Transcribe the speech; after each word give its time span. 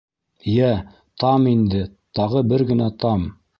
-Йә, 0.53 0.69
там 1.25 1.45
инде, 1.53 1.83
тағы 2.21 2.45
бер 2.55 2.67
генә 2.75 2.91
там! 3.07 3.33